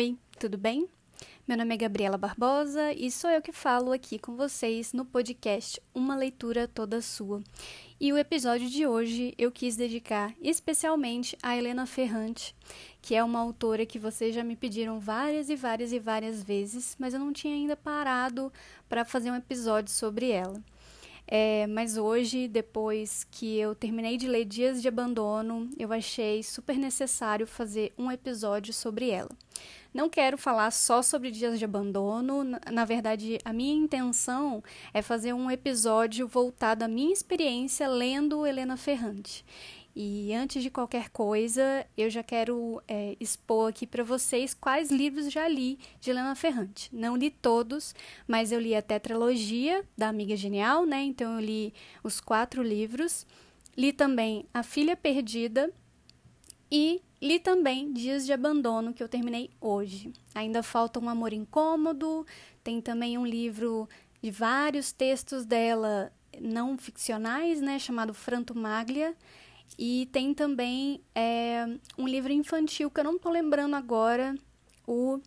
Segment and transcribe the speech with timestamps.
[0.00, 0.88] Oi, tudo bem?
[1.46, 5.78] Meu nome é Gabriela Barbosa e sou eu que falo aqui com vocês no podcast
[5.94, 7.42] Uma Leitura Toda Sua.
[8.00, 12.56] E o episódio de hoje eu quis dedicar especialmente a Helena Ferrante,
[13.02, 16.96] que é uma autora que vocês já me pediram várias e várias e várias vezes,
[16.98, 18.50] mas eu não tinha ainda parado
[18.88, 20.64] para fazer um episódio sobre ela.
[21.26, 26.78] É, mas hoje, depois que eu terminei de ler Dias de Abandono, eu achei super
[26.78, 29.28] necessário fazer um episódio sobre ela.
[29.92, 34.62] Não quero falar só sobre Dias de Abandono, na verdade, a minha intenção
[34.94, 39.44] é fazer um episódio voltado à minha experiência lendo Helena Ferrante.
[39.94, 45.32] E antes de qualquer coisa, eu já quero é, expor aqui para vocês quais livros
[45.32, 46.88] já li de Helena Ferrante.
[46.94, 47.94] Não li todos,
[48.26, 51.02] mas eu li a tetralogia da Amiga Genial, né?
[51.02, 53.26] Então eu li os quatro livros.
[53.76, 55.72] Li também A Filha Perdida
[56.70, 60.12] e li também Dias de Abandono, que eu terminei hoje.
[60.34, 62.26] Ainda falta Um Amor Incômodo,
[62.62, 63.88] tem também um livro
[64.22, 67.78] de vários textos dela não ficcionais, né?
[67.78, 69.14] Chamado Franto Maglia
[69.78, 74.34] e tem também é, um livro infantil que eu não tô lembrando agora
[74.86, 75.20] o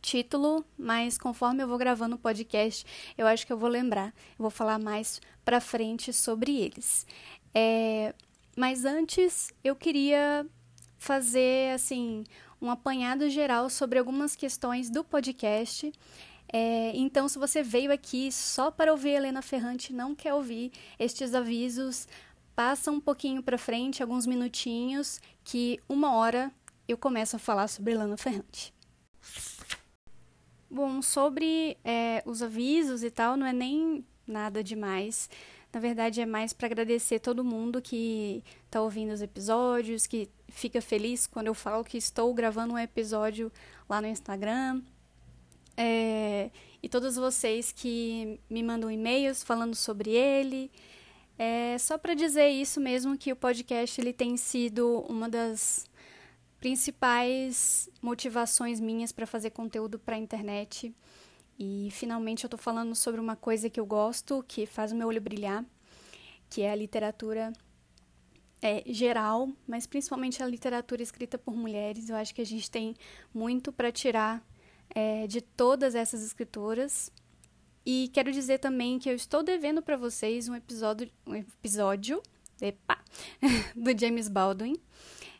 [0.00, 2.84] título, mas conforme eu vou gravando o podcast,
[3.16, 4.08] eu acho que eu vou lembrar.
[4.38, 7.06] Eu vou falar mais pra frente sobre eles.
[7.54, 8.14] É,
[8.56, 10.46] mas antes, eu queria
[11.04, 12.24] fazer assim
[12.60, 15.92] um apanhado geral sobre algumas questões do podcast.
[16.50, 21.34] É, então, se você veio aqui só para ouvir Helena Ferrante, não quer ouvir estes
[21.34, 22.08] avisos,
[22.56, 26.50] passa um pouquinho para frente, alguns minutinhos, que uma hora
[26.88, 28.72] eu começo a falar sobre Lana Ferrante.
[30.70, 35.28] Bom, sobre é, os avisos e tal, não é nem nada demais.
[35.72, 40.80] Na verdade, é mais para agradecer todo mundo que está ouvindo os episódios, que fica
[40.80, 43.50] feliz quando eu falo que estou gravando um episódio
[43.88, 44.80] lá no Instagram.
[45.76, 46.50] É,
[46.82, 50.70] e todos vocês que me mandam e-mails falando sobre ele.
[51.36, 55.86] É só para dizer isso mesmo que o podcast ele tem sido uma das
[56.60, 60.94] principais motivações minhas para fazer conteúdo para a internet.
[61.58, 65.08] E finalmente eu estou falando sobre uma coisa que eu gosto, que faz o meu
[65.08, 65.64] olho brilhar,
[66.48, 67.52] que é a literatura
[68.64, 72.08] é, geral, mas principalmente a literatura escrita por mulheres.
[72.08, 72.94] Eu acho que a gente tem
[73.32, 74.42] muito para tirar
[74.94, 77.12] é, de todas essas escritoras.
[77.84, 82.22] E quero dizer também que eu estou devendo para vocês um episódio, um episódio
[82.58, 82.98] epa,
[83.76, 84.76] do James Baldwin.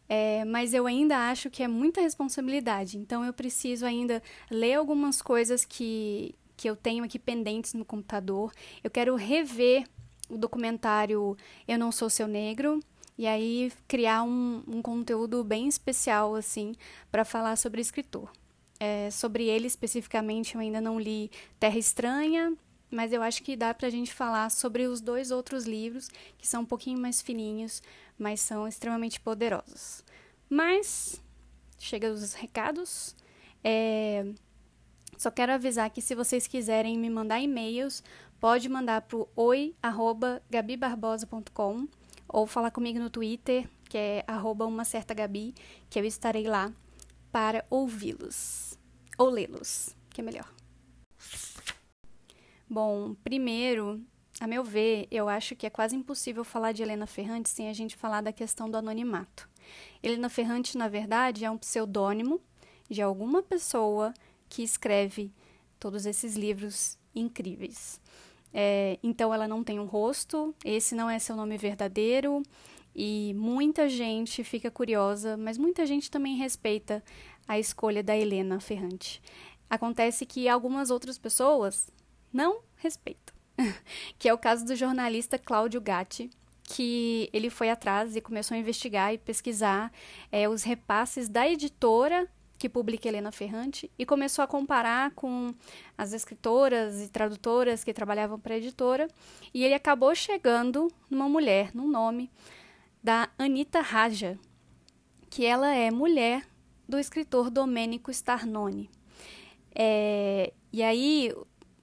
[0.06, 5.22] É, mas eu ainda acho que é muita responsabilidade, então eu preciso ainda ler algumas
[5.22, 8.52] coisas que, que eu tenho aqui pendentes no computador.
[8.82, 9.86] Eu quero rever
[10.28, 11.34] o documentário
[11.66, 12.80] Eu Não Sou Seu Negro,
[13.16, 16.74] e aí criar um, um conteúdo bem especial, assim,
[17.10, 18.30] para falar sobre escritor.
[18.80, 21.30] É, sobre ele especificamente, eu ainda não li
[21.60, 22.54] Terra Estranha,
[22.90, 26.46] mas eu acho que dá para a gente falar sobre os dois outros livros, que
[26.46, 27.82] são um pouquinho mais fininhos,
[28.18, 30.04] mas são extremamente poderosos.
[30.50, 31.22] Mas,
[31.78, 33.14] chega os recados.
[33.62, 34.26] É,
[35.16, 38.02] só quero avisar que se vocês quiserem me mandar e-mails,
[38.40, 41.86] pode mandar para o oi.gabibarbosa.com
[42.34, 44.24] ou falar comigo no Twitter, que é
[44.66, 45.54] uma certa Gabi,
[45.88, 46.72] que eu estarei lá
[47.30, 48.76] para ouvi-los.
[49.16, 50.52] Ou lê-los, que é melhor.
[52.68, 54.04] Bom, primeiro,
[54.40, 57.72] a meu ver, eu acho que é quase impossível falar de Helena Ferrante sem a
[57.72, 59.48] gente falar da questão do anonimato.
[60.02, 62.40] Helena Ferrante, na verdade, é um pseudônimo
[62.90, 64.12] de alguma pessoa
[64.48, 65.32] que escreve
[65.78, 68.00] todos esses livros incríveis.
[68.56, 72.40] É, então, ela não tem um rosto, esse não é seu nome verdadeiro,
[72.94, 77.02] e muita gente fica curiosa, mas muita gente também respeita
[77.48, 79.20] a escolha da Helena Ferrante.
[79.68, 81.90] Acontece que algumas outras pessoas
[82.32, 83.34] não respeitam,
[84.18, 86.30] que é o caso do jornalista Cláudio Gatti,
[86.62, 89.92] que ele foi atrás e começou a investigar e pesquisar
[90.30, 92.28] é, os repasses da editora
[92.58, 95.54] que publica Helena Ferrante e começou a comparar com
[95.98, 99.08] as escritoras e tradutoras que trabalhavam para a editora
[99.52, 102.30] e ele acabou chegando numa mulher, num nome
[103.02, 104.38] da Anita Raja,
[105.28, 106.46] que ela é mulher
[106.88, 108.90] do escritor Domênico Starnone.
[109.74, 111.32] É, e aí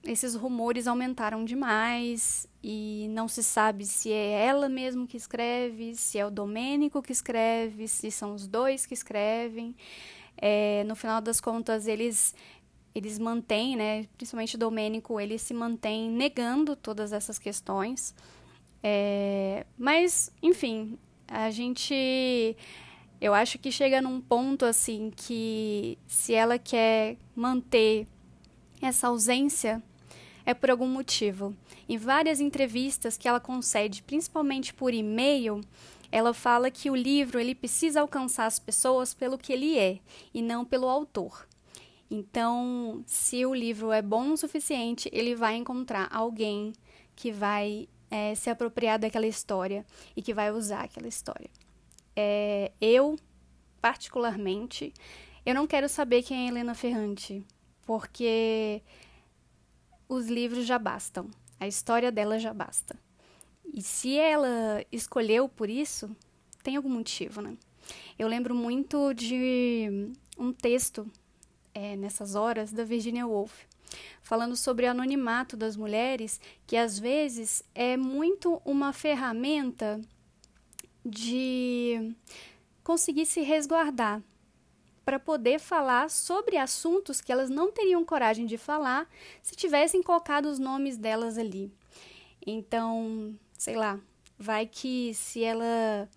[0.04, 6.18] esses rumores aumentaram demais e não se sabe se é ela mesmo que escreve, se
[6.18, 9.76] é o Domênico que escreve, se são os dois que escrevem.
[10.42, 12.34] É, no final das contas, eles
[12.94, 18.14] eles mantêm, né, principalmente Domênico, ele se mantém negando todas essas questões.
[18.82, 20.98] É, mas, enfim,
[21.28, 22.56] a gente
[23.20, 28.06] Eu acho que chega num ponto assim que se ela quer manter
[28.80, 29.80] essa ausência
[30.44, 31.54] é por algum motivo.
[31.88, 35.60] Em várias entrevistas que ela concede, principalmente por e-mail,
[36.12, 39.98] ela fala que o livro ele precisa alcançar as pessoas pelo que ele é
[40.34, 41.48] e não pelo autor.
[42.10, 46.74] Então, se o livro é bom o suficiente, ele vai encontrar alguém
[47.16, 51.48] que vai é, se apropriar daquela história e que vai usar aquela história.
[52.14, 53.18] É, eu,
[53.80, 54.92] particularmente,
[55.46, 57.42] eu não quero saber quem é Helena Ferrante,
[57.86, 58.82] porque
[60.06, 62.98] os livros já bastam, a história dela já basta.
[63.64, 66.14] E se ela escolheu por isso,
[66.62, 67.56] tem algum motivo, né?
[68.18, 71.10] Eu lembro muito de um texto
[71.74, 73.64] é, nessas horas da Virginia Woolf,
[74.22, 80.00] falando sobre o anonimato das mulheres, que às vezes é muito uma ferramenta
[81.04, 82.14] de
[82.84, 84.22] conseguir se resguardar
[85.04, 89.08] para poder falar sobre assuntos que elas não teriam coragem de falar
[89.42, 91.72] se tivessem colocado os nomes delas ali.
[92.46, 93.96] Então, sei lá,
[94.36, 96.08] vai que se ela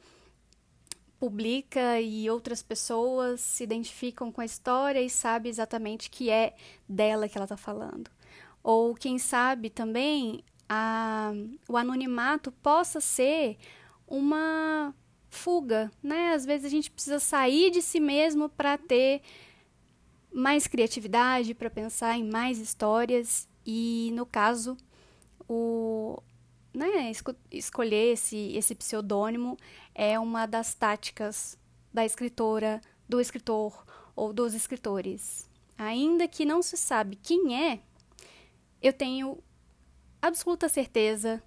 [1.20, 6.56] publica e outras pessoas se identificam com a história e sabe exatamente que é
[6.90, 8.10] dela que ela está falando.
[8.64, 11.34] Ou quem sabe também a,
[11.70, 13.58] o anonimato possa ser
[14.08, 14.92] uma
[15.30, 16.34] fuga, né?
[16.34, 19.22] Às vezes a gente precisa sair de si mesmo para ter
[20.34, 24.76] mais criatividade, para pensar em mais histórias e no caso
[25.48, 26.24] o
[26.76, 29.58] né, esco escolher esse, esse pseudônimo
[29.94, 31.58] é uma das táticas
[31.94, 33.86] da escritora, do escritor
[34.16, 35.50] ou dos escritores.
[35.78, 37.80] Ainda que não se sabe quem é,
[38.82, 39.42] eu tenho
[40.22, 41.42] absoluta certeza,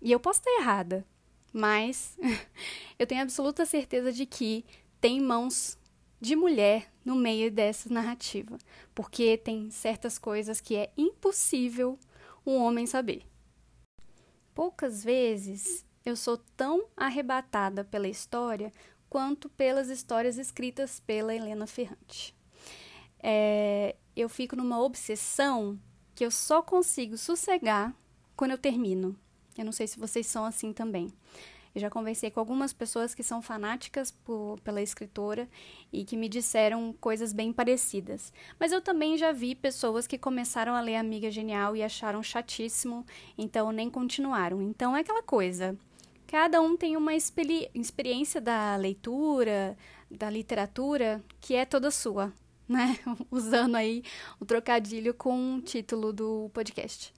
[0.00, 1.04] e eu posso estar errada,
[1.52, 2.16] mas
[2.98, 4.64] eu tenho absoluta certeza de que
[5.00, 5.78] tem mãos
[6.20, 8.58] de mulher no meio dessa narrativa,
[8.94, 11.98] porque tem certas coisas que é impossível
[12.44, 13.27] um homem saber.
[14.58, 18.72] Poucas vezes eu sou tão arrebatada pela história
[19.08, 22.34] quanto pelas histórias escritas pela Helena Ferrante.
[23.20, 25.78] É, eu fico numa obsessão
[26.12, 27.94] que eu só consigo sossegar
[28.34, 29.16] quando eu termino.
[29.56, 31.12] Eu não sei se vocês são assim também.
[31.78, 35.48] Eu já conversei com algumas pessoas que são fanáticas por, pela escritora
[35.92, 38.32] e que me disseram coisas bem parecidas.
[38.58, 43.06] Mas eu também já vi pessoas que começaram a ler Amiga Genial e acharam chatíssimo,
[43.38, 44.60] então nem continuaram.
[44.60, 45.78] Então é aquela coisa.
[46.26, 49.76] Cada um tem uma experi experiência da leitura,
[50.10, 52.32] da literatura, que é toda sua,
[52.68, 52.98] né?
[53.30, 54.02] Usando aí
[54.40, 57.14] o trocadilho com o título do podcast.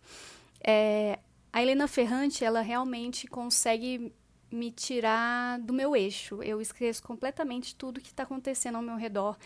[0.62, 1.18] É,
[1.50, 4.12] a Helena Ferrante, ela realmente consegue
[4.50, 6.42] me tirar do meu eixo.
[6.42, 9.36] Eu esqueço completamente tudo que está acontecendo ao meu redor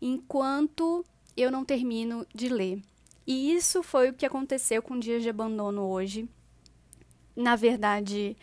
[0.00, 1.04] enquanto
[1.36, 2.82] eu não termino de ler.
[3.26, 6.28] E isso foi o que aconteceu com Dias de Abandono hoje.
[7.36, 8.36] Na verdade,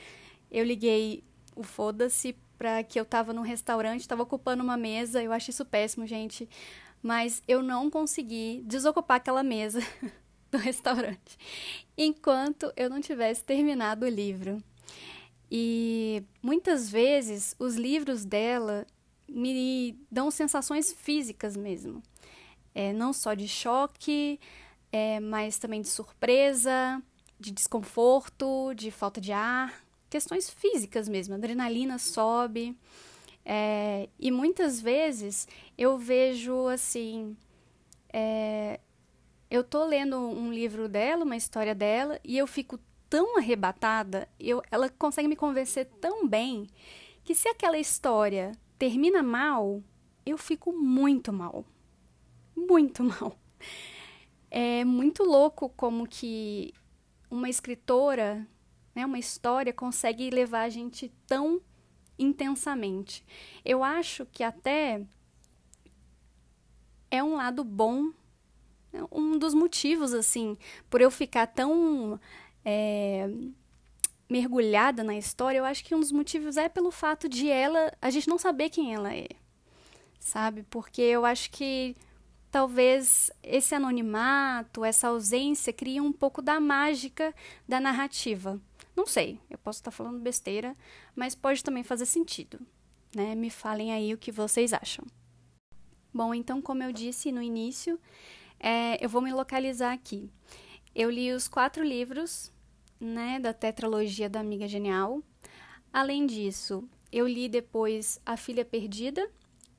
[0.50, 1.24] eu liguei
[1.56, 5.22] o foda-se para que eu estava num restaurante, estava ocupando uma mesa.
[5.22, 6.50] Eu acho isso péssimo, gente.
[7.02, 9.80] Mas eu não consegui desocupar aquela mesa
[10.50, 11.38] do restaurante
[11.98, 14.64] enquanto eu não tivesse terminado o livro.
[15.50, 18.86] E muitas vezes os livros dela
[19.28, 22.02] me dão sensações físicas mesmo.
[22.74, 24.40] É, não só de choque,
[24.92, 27.02] é, mas também de surpresa,
[27.40, 31.34] de desconforto, de falta de ar, questões físicas mesmo.
[31.34, 32.78] A adrenalina sobe.
[33.46, 37.36] É, e muitas vezes eu vejo assim.
[38.12, 38.80] É,
[39.50, 42.78] eu tô lendo um livro dela, uma história dela, e eu fico
[43.10, 46.68] tão arrebatada, eu, ela consegue me convencer tão bem,
[47.24, 49.84] que se aquela história termina mal,
[50.26, 51.66] eu fico muito mal.
[52.56, 53.38] Muito mal.
[54.50, 56.74] É muito louco como que
[57.30, 58.48] uma escritora,
[58.96, 61.62] né, uma história consegue levar a gente tão
[62.18, 63.26] intensamente.
[63.64, 65.06] Eu acho que até
[67.12, 68.12] é um lado bom,
[69.12, 70.58] um dos motivos assim,
[70.90, 72.20] por eu ficar tão
[72.70, 73.30] é,
[74.30, 78.10] mergulhada na história, eu acho que um dos motivos é pelo fato de ela, a
[78.10, 79.30] gente não saber quem ela é,
[80.20, 80.64] sabe?
[80.64, 81.96] Porque eu acho que
[82.52, 87.34] talvez esse anonimato, essa ausência, cria um pouco da mágica
[87.66, 88.60] da narrativa.
[88.94, 90.76] Não sei, eu posso estar falando besteira,
[91.16, 92.60] mas pode também fazer sentido.
[93.16, 93.34] Né?
[93.34, 95.06] Me falem aí o que vocês acham.
[96.14, 97.98] Bom, então, como eu disse no início,
[98.60, 100.30] é, eu vou me localizar aqui.
[100.94, 102.52] Eu li os quatro livros
[103.00, 105.22] né, da tetralogia da Amiga Genial.
[105.92, 109.30] Além disso, eu li depois A Filha Perdida,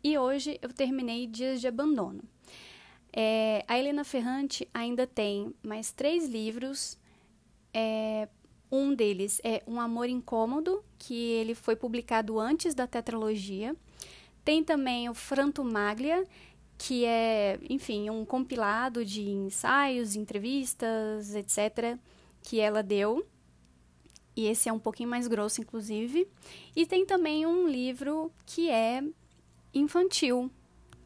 [0.02, 2.22] e hoje eu terminei Dias de Abandono.
[3.12, 6.98] É, a Helena Ferrante ainda tem mais três livros.
[7.74, 8.28] É,
[8.70, 13.74] um deles é Um Amor Incômodo, que ele foi publicado antes da tetralogia.
[14.44, 16.24] Tem também o Franto Maglia,
[16.76, 21.98] que é, enfim, um compilado de ensaios, entrevistas, etc.,
[22.48, 23.26] que ela deu.
[24.34, 26.26] E esse é um pouquinho mais grosso, inclusive.
[26.74, 29.02] E tem também um livro que é
[29.74, 30.50] infantil,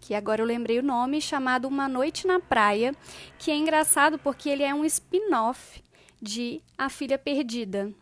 [0.01, 2.95] que agora eu lembrei o nome, chamado Uma Noite na Praia,
[3.41, 5.83] que é engraçado porque ele é um spin-off
[6.21, 7.93] de A Filha Perdida,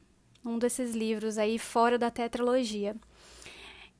[0.44, 2.94] um desses livros aí fora da tetralogia.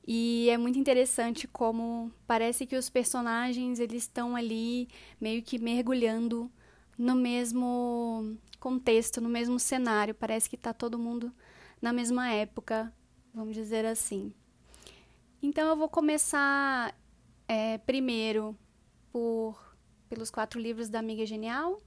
[0.05, 4.87] E é muito interessante como parece que os personagens eles estão ali
[5.19, 6.51] meio que mergulhando
[6.95, 10.15] no mesmo contexto, no mesmo cenário.
[10.15, 11.33] Parece que está todo mundo
[11.81, 12.93] na mesma época,
[13.33, 14.31] vamos dizer assim.
[15.41, 16.95] Então eu vou começar
[17.47, 18.55] é, primeiro
[19.11, 19.59] por
[20.07, 21.81] pelos quatro livros da Amiga Genial.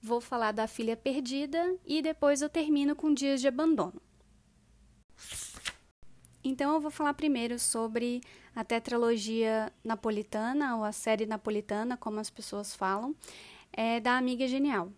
[0.00, 4.00] Vou falar da Filha Perdida e depois eu termino com Dias de Abandono.
[6.44, 8.20] Então eu vou falar primeiro sobre
[8.54, 13.16] a tetralogia napolitana, ou a série napolitana, como as pessoas falam,
[13.72, 14.92] é da Amiga Genial.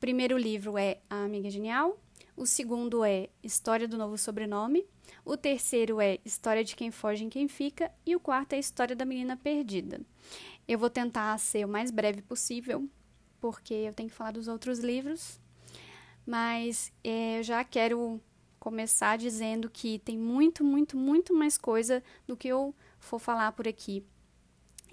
[0.00, 2.00] Primeiro livro é A Amiga Genial,
[2.34, 4.86] o segundo é História do Novo Sobrenome,
[5.26, 8.96] o terceiro é História de Quem Foge em Quem Fica, e o quarto é História
[8.96, 10.00] da Menina Perdida.
[10.66, 12.88] Eu vou tentar ser o mais breve possível,
[13.42, 15.38] porque eu tenho que falar dos outros livros,
[16.24, 18.18] mas é, eu já quero
[18.58, 23.68] começar dizendo que tem muito, muito, muito mais coisa do que eu for falar por
[23.68, 24.02] aqui.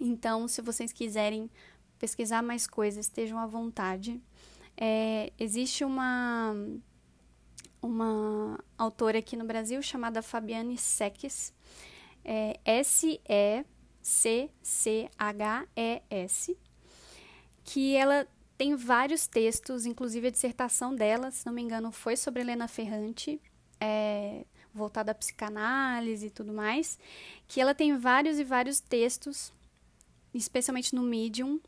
[0.02, 1.50] Então, se vocês quiserem
[1.98, 4.22] pesquisar mais coisas, estejam à vontade.
[4.80, 6.56] É, existe uma
[7.82, 11.54] uma autora aqui no Brasil chamada Fabiane Seques,
[12.24, 13.68] é S-E-C-C-H-E-S,
[17.64, 22.42] que ela tem vários textos, inclusive a dissertação dela, se não me engano, foi sobre
[22.42, 23.40] Helena Ferrante,
[23.80, 24.44] é,
[24.74, 26.98] voltada à psicanálise e tudo mais,
[27.48, 29.54] que ela tem vários e vários textos,
[30.34, 31.60] especialmente no Medium,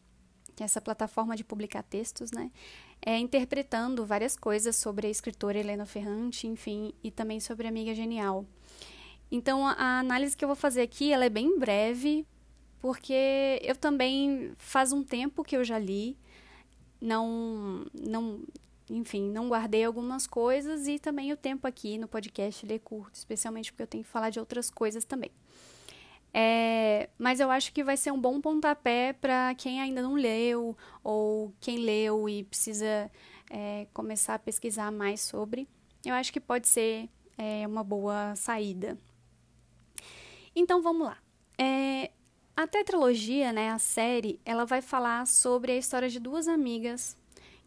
[0.55, 2.51] que é essa plataforma de publicar textos, né?
[3.01, 7.95] É, interpretando várias coisas sobre a escritora Helena Ferrante, enfim, e também sobre a Amiga
[7.95, 8.45] Genial.
[9.31, 12.25] Então, a análise que eu vou fazer aqui, ela é bem breve,
[12.81, 16.17] porque eu também faz um tempo que eu já li,
[16.99, 18.41] não, não
[18.89, 23.15] enfim, não guardei algumas coisas e também o tempo aqui no podcast ele é curto,
[23.15, 25.31] especialmente porque eu tenho que falar de outras coisas também.
[26.33, 30.77] É, mas eu acho que vai ser um bom pontapé para quem ainda não leu
[31.03, 33.11] ou quem leu e precisa
[33.49, 35.67] é, começar a pesquisar mais sobre.
[36.05, 38.97] Eu acho que pode ser é, uma boa saída.
[40.55, 41.17] Então vamos lá.
[41.57, 42.11] É,
[42.55, 47.17] a tetralogia, né, a série, ela vai falar sobre a história de duas amigas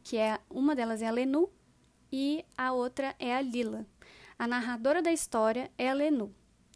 [0.03, 1.49] que é uma delas é a Lenu
[2.11, 3.87] e a outra é a Lila.
[4.39, 6.35] A narradora da história é a Lenu.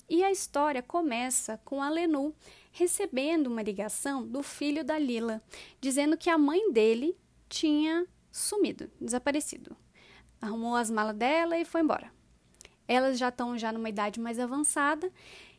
[0.08, 2.34] E a história começa com a Lenu
[2.70, 5.42] recebendo uma ligação do filho da Lila,
[5.80, 7.16] dizendo que a mãe dele
[7.48, 9.76] tinha sumido, desaparecido.
[10.40, 12.12] Arrumou as malas dela e foi embora.
[12.86, 15.10] Elas já estão já numa idade mais avançada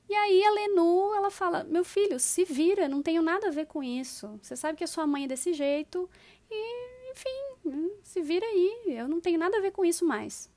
[0.09, 3.65] e aí a Lenu, ela fala: "Meu filho, se vira, não tenho nada a ver
[3.65, 4.39] com isso.
[4.41, 6.09] Você sabe que a sua mãe é desse jeito
[6.49, 10.49] e enfim, se vira aí, eu não tenho nada a ver com isso mais.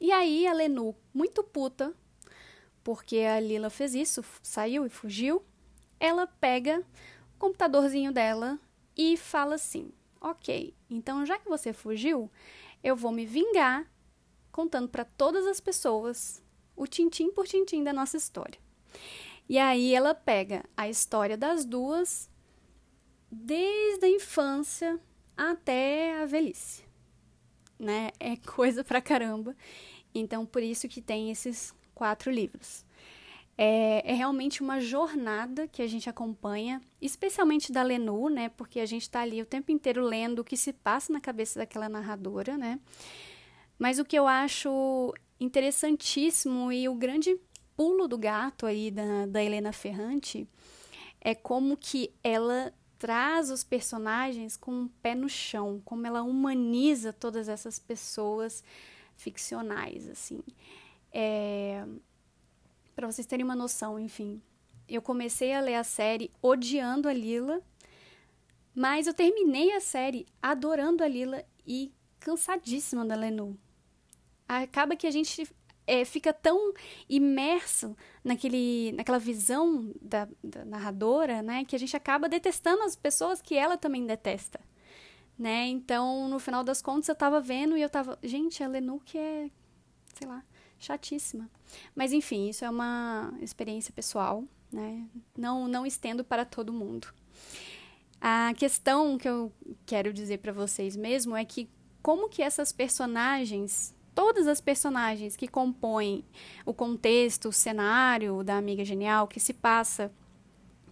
[0.00, 1.94] E aí a Lenu, muito puta,
[2.84, 5.42] porque a Lila fez isso, saiu e fugiu,
[5.98, 6.80] ela pega
[7.34, 8.60] o computadorzinho dela
[8.96, 12.30] e fala assim: Ok, então já que você fugiu,
[12.82, 13.90] eu vou me vingar
[14.52, 16.44] contando para todas as pessoas
[16.76, 18.60] o tintim por tintim da nossa história.
[19.48, 22.30] E aí ela pega a história das duas
[23.30, 25.00] desde a infância
[25.36, 26.84] até a velhice,
[27.78, 28.10] né?
[28.20, 29.56] É coisa pra caramba.
[30.14, 32.84] Então, por isso que tem esses quatro livros.
[33.56, 38.48] É, é, realmente uma jornada que a gente acompanha, especialmente da Lenu, né?
[38.48, 41.60] Porque a gente está ali o tempo inteiro lendo o que se passa na cabeça
[41.60, 42.80] daquela narradora, né?
[43.78, 47.38] Mas o que eu acho interessantíssimo e o grande
[47.76, 50.48] pulo do gato aí da, da Helena Ferrante
[51.20, 57.12] é como que ela traz os personagens com um pé no chão, como ela humaniza
[57.12, 58.64] todas essas pessoas
[59.16, 60.40] ficcionais, assim.
[61.14, 61.86] É...
[62.96, 64.42] Para vocês terem uma noção, enfim,
[64.88, 67.62] eu comecei a ler a série odiando a Lila,
[68.74, 73.56] mas eu terminei a série adorando a Lila e cansadíssima da Lenu.
[74.48, 75.48] Acaba que a gente
[75.86, 76.72] é, fica tão
[77.08, 83.40] imerso naquele, naquela visão da, da, narradora, né, que a gente acaba detestando as pessoas
[83.40, 84.60] que ela também detesta,
[85.38, 85.66] né?
[85.66, 89.50] Então, no final das contas, eu tava vendo e eu tava, gente, a Lenuque é,
[90.14, 90.42] sei lá,
[90.84, 91.48] chatíssima.
[91.94, 95.06] Mas enfim, isso é uma experiência pessoal, né?
[95.36, 97.08] Não não estendo para todo mundo.
[98.20, 99.52] A questão que eu
[99.84, 101.68] quero dizer para vocês mesmo é que
[102.02, 106.24] como que essas personagens todas as personagens que compõem
[106.64, 110.12] o contexto, o cenário da Amiga Genial, que se passa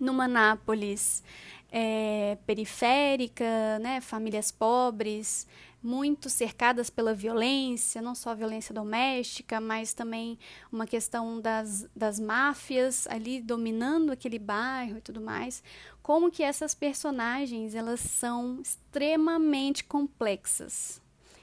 [0.00, 1.22] numa Nápoles
[1.70, 5.46] é, periférica, né, famílias pobres,
[5.82, 10.38] muito cercadas pela violência, não só violência doméstica, mas também
[10.70, 15.62] uma questão das, das máfias ali dominando aquele bairro e tudo mais.
[16.02, 21.00] Como que essas personagens elas são extremamente complexas,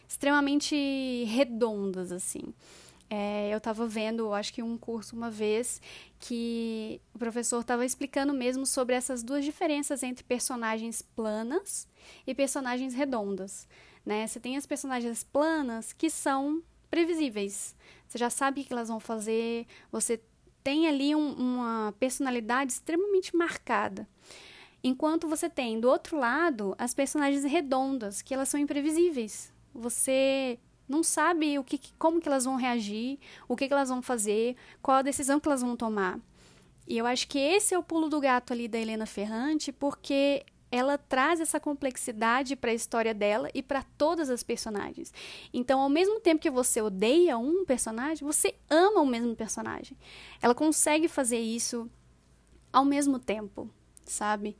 [0.07, 0.75] extremamente
[1.25, 2.53] redondas, assim.
[3.09, 5.81] É, eu estava vendo, acho que um curso uma vez,
[6.19, 11.87] que o professor estava explicando mesmo sobre essas duas diferenças entre personagens planas
[12.27, 13.67] e personagens redondas.
[14.05, 14.25] Né?
[14.25, 17.75] Você tem as personagens planas que são previsíveis.
[18.07, 20.19] Você já sabe o que elas vão fazer, você
[20.63, 24.07] tem ali um, uma personalidade extremamente marcada.
[24.83, 29.51] Enquanto você tem do outro lado as personagens redondas, que elas são imprevisíveis.
[29.73, 34.01] Você não sabe o que, como que elas vão reagir, o que, que elas vão
[34.01, 36.19] fazer, qual a decisão que elas vão tomar.
[36.87, 40.43] E eu acho que esse é o pulo do gato ali da Helena Ferrante, porque
[40.71, 45.13] ela traz essa complexidade para a história dela e para todas as personagens.
[45.53, 49.97] Então, ao mesmo tempo que você odeia um personagem, você ama o mesmo personagem.
[50.41, 51.89] Ela consegue fazer isso
[52.71, 53.69] ao mesmo tempo,
[54.05, 54.55] sabe?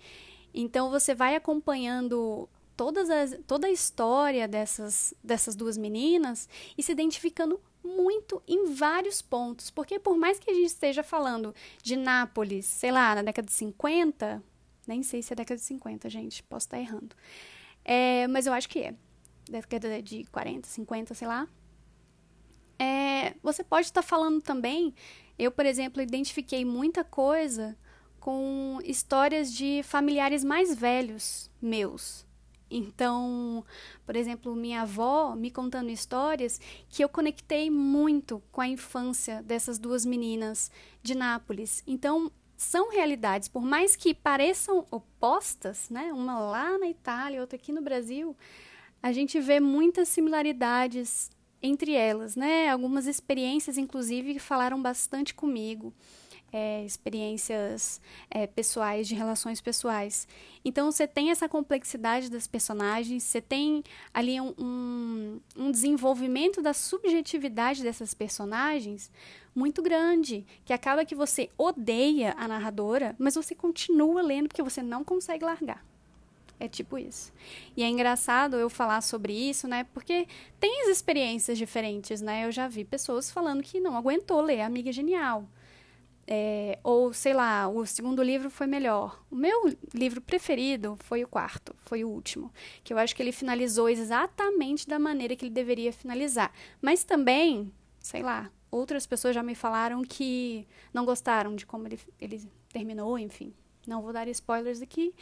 [0.54, 6.92] Então, você vai acompanhando todas as, toda a história dessas, dessas duas meninas e se
[6.92, 9.70] identificando muito em vários pontos.
[9.70, 11.54] Porque por mais que a gente esteja falando
[11.84, 14.42] de Nápoles, sei lá, na década de 50,
[14.90, 17.16] nem sei se é década de 50, gente, posso estar errando.
[17.86, 18.96] É, mas eu acho que é.
[19.50, 21.48] Década de 40, 50, sei lá.
[22.78, 24.94] É, você pode estar falando também.
[25.38, 27.78] Eu, por exemplo, identifiquei muita coisa
[28.20, 32.28] com histórias de familiares mais velhos meus.
[32.70, 33.66] Então,
[34.06, 39.80] por exemplo, minha avó me contando histórias que eu conectei muito com a infância dessas
[39.80, 40.70] duas meninas
[41.02, 41.84] de Nápoles.
[41.88, 46.12] Então, são realidades, por mais que pareçam opostas, né?
[46.12, 48.36] Uma lá na Itália, outra aqui no Brasil,
[49.02, 51.32] a gente vê muitas similaridades
[51.64, 52.68] entre elas, né?
[52.68, 55.94] Algumas experiências, inclusive, que falaram bastante comigo
[56.52, 60.28] é, experiências é, pessoais, de relações pessoais.
[60.64, 66.74] Então você tem essa complexidade das personagens, você tem ali um, um, um desenvolvimento da
[66.74, 69.12] subjetividade dessas personagens
[69.60, 74.82] muito grande, que acaba que você odeia a narradora, mas você continua lendo porque você
[74.82, 75.84] não consegue largar.
[76.60, 77.32] É tipo isso.
[77.76, 79.86] E é engraçado eu falar sobre isso, né?
[79.94, 80.28] Porque
[80.60, 82.46] tem as experiências diferentes, né?
[82.46, 85.48] Eu já vi pessoas falando que não aguentou ler Amiga Genial.
[86.32, 89.24] É, ou, sei lá, o segundo livro foi melhor.
[89.32, 92.52] O meu livro preferido foi o quarto, foi o último.
[92.84, 96.52] Que eu acho que ele finalizou exatamente da maneira que ele deveria finalizar.
[96.82, 102.00] Mas também, sei lá, outras pessoas já me falaram que não gostaram de como ele,
[102.20, 103.54] ele terminou, enfim.
[103.88, 105.14] Não vou dar spoilers aqui.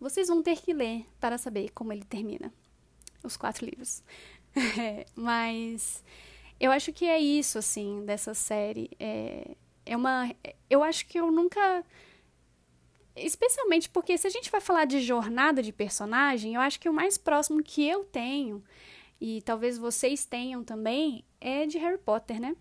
[0.00, 2.52] Vocês vão ter que ler para saber como ele termina.
[3.22, 4.02] Os quatro livros.
[4.78, 6.02] é, mas
[6.58, 8.90] eu acho que é isso, assim, dessa série.
[8.98, 10.30] É, é uma.
[10.68, 11.84] Eu acho que eu nunca.
[13.14, 16.92] Especialmente porque se a gente vai falar de jornada de personagem, eu acho que o
[16.92, 18.62] mais próximo que eu tenho,
[19.20, 22.56] e talvez vocês tenham também, é de Harry Potter, né?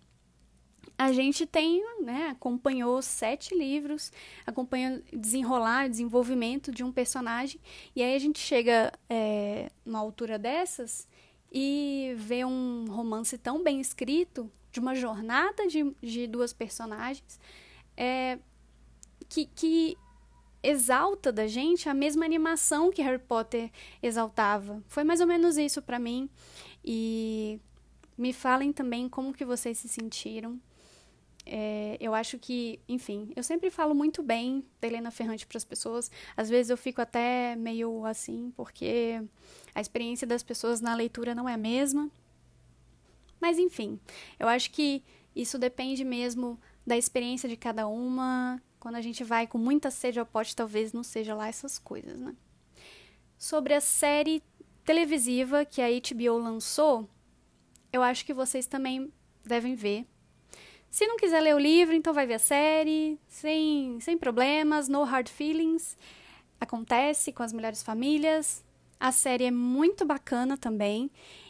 [0.98, 4.14] A gente tem, né, acompanhou sete livros,
[4.46, 7.60] acompanha desenrolar, desenvolvimento de um personagem,
[7.94, 11.06] e aí a gente chega é, numa altura dessas
[11.52, 17.40] e vê um romance tão bem escrito de uma jornada de, de duas personagens
[17.98, 18.40] é,
[19.28, 19.98] que, que
[20.68, 24.84] exalta da gente a mesma animação que Harry Potter exaltava.
[24.88, 26.30] Foi mais ou menos isso para mim.
[26.84, 27.60] E
[28.18, 30.60] me falem também como que vocês se sentiram.
[31.46, 35.66] É, eu acho que, enfim, eu sempre falo muito bem da Helena Ferrante para as
[35.66, 36.10] pessoas.
[36.36, 39.22] Às vezes eu fico até meio assim, porque
[39.74, 42.10] a experiência das pessoas na leitura não é a mesma.
[43.40, 44.00] Mas enfim,
[44.40, 45.04] eu acho que
[45.36, 48.60] isso depende mesmo da experiência de cada uma.
[48.86, 52.20] Quando a gente vai com muita sede ao pote, talvez não seja lá essas coisas,
[52.20, 52.36] né?
[53.36, 54.44] Sobre a série
[54.84, 57.10] televisiva que a HBO lançou,
[57.92, 59.12] eu acho que vocês também
[59.44, 60.06] devem ver.
[60.88, 65.02] Se não quiser ler o livro, então vai ver a série, sem, sem problemas, no
[65.02, 65.98] hard feelings.
[66.62, 68.64] Acontece com as melhores famílias.
[69.00, 71.10] A série é muito bacana também.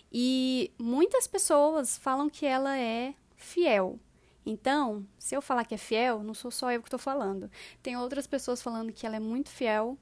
[0.09, 3.99] E muitas pessoas falam que ela é fiel.
[4.45, 7.49] Então, se eu falar que é fiel, não sou só eu que estou falando.
[7.81, 9.97] Tem outras pessoas falando que ela é muito fiel.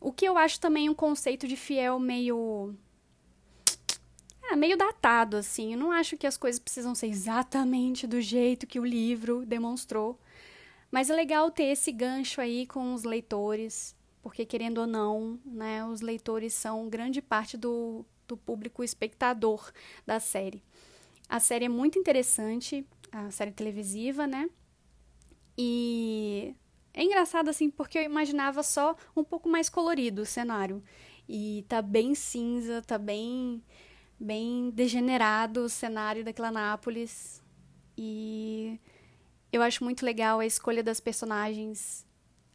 [0.00, 2.74] O que eu acho também um conceito de fiel meio.
[4.50, 5.72] É, meio datado, assim.
[5.72, 10.18] Eu não acho que as coisas precisam ser exatamente do jeito que o livro demonstrou.
[10.90, 15.84] Mas é legal ter esse gancho aí com os leitores, porque querendo ou não, né,
[15.84, 19.72] os leitores são grande parte do do público espectador
[20.06, 20.62] da série.
[21.28, 24.48] A série é muito interessante, a série televisiva, né?
[25.56, 26.54] E
[26.94, 30.82] é engraçado assim porque eu imaginava só um pouco mais colorido o cenário.
[31.28, 33.62] E tá bem cinza, tá bem
[34.20, 37.42] bem degenerado o cenário daquela Nápoles.
[37.96, 38.80] E
[39.52, 42.06] eu acho muito legal a escolha das personagens,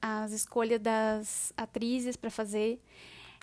[0.02, 2.82] as escolhas das atrizes para fazer.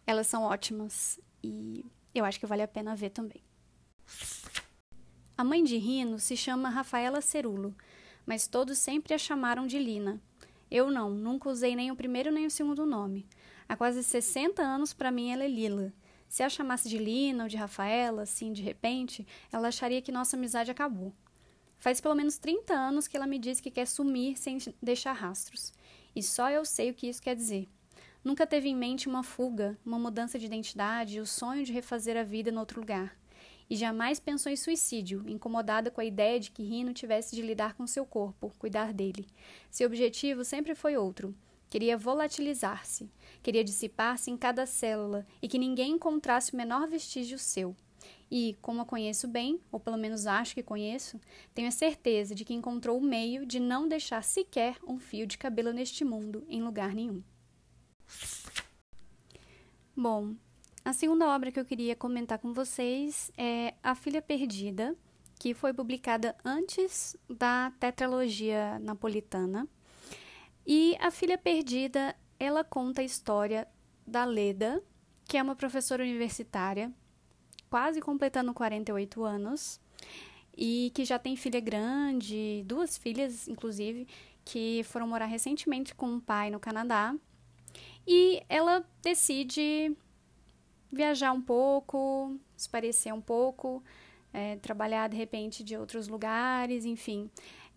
[0.06, 1.18] Elas são ótimas.
[1.42, 3.42] E eu acho que vale a pena ver também.
[5.40, 7.74] A mãe de Rino se chama Rafaela Cerulo,
[8.26, 10.20] mas todos sempre a chamaram de Lina.
[10.70, 13.26] Eu não, nunca usei nem o primeiro nem o segundo nome.
[13.66, 15.94] Há quase 60 anos para mim ela é Lila.
[16.28, 20.36] Se a chamasse de Lina ou de Rafaela, assim, de repente, ela acharia que nossa
[20.36, 21.10] amizade acabou.
[21.78, 25.72] Faz pelo menos 30 anos que ela me diz que quer sumir sem deixar rastros.
[26.14, 27.66] E só eu sei o que isso quer dizer.
[28.22, 32.22] Nunca teve em mente uma fuga, uma mudança de identidade o sonho de refazer a
[32.22, 33.18] vida em outro lugar.
[33.70, 37.74] E jamais pensou em suicídio, incomodada com a ideia de que Rino tivesse de lidar
[37.74, 39.28] com seu corpo, cuidar dele.
[39.70, 41.32] Seu objetivo sempre foi outro.
[41.68, 43.08] Queria volatilizar-se,
[43.40, 47.76] queria dissipar-se em cada célula e que ninguém encontrasse o menor vestígio seu.
[48.28, 51.20] E, como a conheço bem, ou pelo menos acho que conheço,
[51.54, 55.38] tenho a certeza de que encontrou o meio de não deixar sequer um fio de
[55.38, 57.22] cabelo neste mundo em lugar nenhum.
[59.96, 60.34] Bom,
[60.84, 64.96] a segunda obra que eu queria comentar com vocês é A Filha Perdida,
[65.38, 69.68] que foi publicada antes da tetralogia napolitana.
[70.66, 73.68] E A Filha Perdida, ela conta a história
[74.06, 74.82] da Leda,
[75.24, 76.92] que é uma professora universitária,
[77.68, 79.80] quase completando 48 anos,
[80.56, 84.08] e que já tem filha grande, duas filhas, inclusive,
[84.44, 87.14] que foram morar recentemente com o pai no Canadá
[88.06, 89.96] e ela decide
[90.92, 93.82] viajar um pouco, esparecer um pouco,
[94.32, 97.30] é, trabalhar de repente de outros lugares, enfim.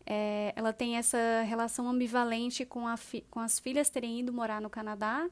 [0.06, 2.96] É, ela tem essa relação ambivalente com, a
[3.30, 5.30] com as filhas terem ido morar no Canadá.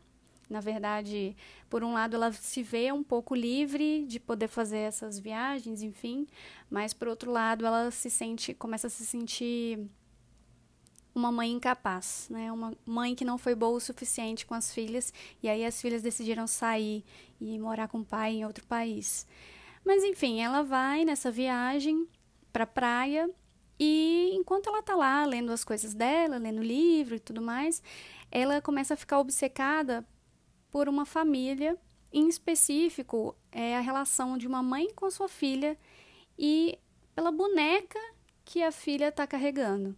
[0.50, 1.36] Na verdade,
[1.70, 6.28] por um lado, ela se vê um pouco livre de poder fazer essas viagens, enfim,
[6.70, 9.80] mas por outro lado, ela se sente, começa a se sentir
[11.14, 12.52] uma mãe incapaz, né?
[12.52, 16.02] Uma mãe que não foi boa o suficiente com as filhas e aí as filhas
[16.02, 17.04] decidiram sair
[17.40, 19.28] e morar com o pai em outro país.
[19.86, 22.08] Mas enfim, ela vai nessa viagem
[22.52, 23.30] para praia
[23.80, 27.82] e enquanto ela tá lá lendo as coisas dela, lendo livro e tudo mais,
[28.30, 30.06] ela começa a ficar obcecada
[30.70, 31.78] por uma família,
[32.14, 35.78] em específico, é a relação de uma mãe com sua filha
[36.38, 36.78] e
[37.16, 38.00] pela boneca
[38.46, 39.96] que a filha está carregando.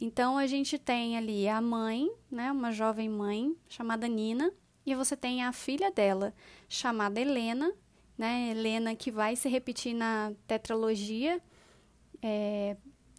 [0.00, 4.52] Então a gente tem ali a mãe, né, uma jovem mãe chamada Nina,
[4.84, 6.34] e você tem a filha dela
[6.68, 7.72] chamada Helena,
[8.16, 11.40] né, Helena que vai se repetir na tetralogia.
[12.22, 12.76] É,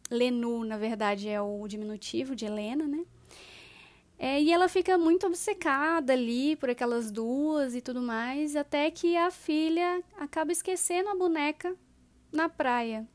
[0.10, 3.06] Lenu, na verdade, é o diminutivo de Helena, né?
[4.20, 9.16] É, e ela fica muito obcecada ali por aquelas duas e tudo mais, até que
[9.16, 11.76] a filha acaba esquecendo a boneca
[12.32, 13.08] na praia,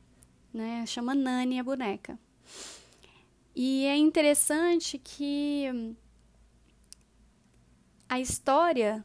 [0.53, 0.85] né?
[0.87, 2.19] Chama Nani a boneca.
[3.55, 5.95] E é interessante que
[8.09, 9.05] a história,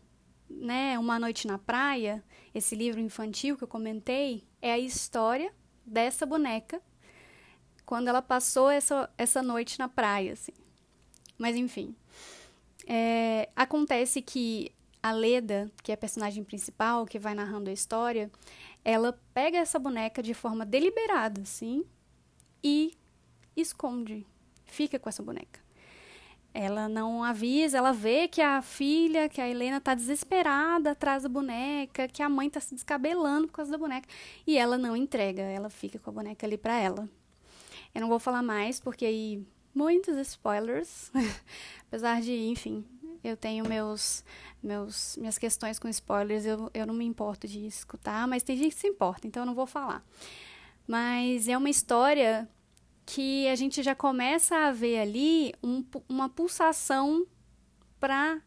[0.50, 5.54] né, Uma Noite na Praia, esse livro infantil que eu comentei, é a história
[5.86, 6.82] dessa boneca
[7.86, 10.52] quando ela passou essa, essa noite na praia, assim.
[11.38, 11.96] Mas enfim,
[12.86, 18.30] é, acontece que a Leda, que é a personagem principal, que vai narrando a história,
[18.84, 21.86] ela pega essa boneca de forma deliberada, assim,
[22.62, 22.98] e
[23.56, 24.26] esconde
[24.68, 25.60] fica com essa boneca.
[26.54, 31.30] Ela não avisa, ela vê que a filha, que a Helena está desesperada atrás da
[31.30, 34.08] boneca, que a mãe está se descabelando por causa da boneca,
[34.46, 37.08] e ela não entrega, ela fica com a boneca ali para ela.
[37.94, 41.12] Eu não vou falar mais porque aí muitos spoilers,
[41.88, 42.84] apesar de, enfim,
[43.24, 44.24] eu tenho meus,
[44.64, 48.74] meus minhas questões com spoilers, eu, eu não me importo de escutar, mas tem gente
[48.74, 50.04] que se importa, então eu não vou falar.
[50.88, 52.50] Mas é uma história
[53.08, 57.26] que a gente já começa a ver ali um, uma pulsação
[58.02, 58.42] para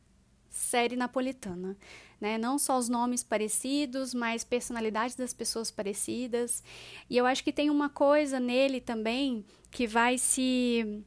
[0.50, 1.78] série napolitana.
[2.20, 2.36] Né?
[2.36, 6.62] Não só os nomes parecidos, mas personalidades das pessoas parecidas.
[7.08, 11.02] E eu acho que tem uma coisa nele também que vai se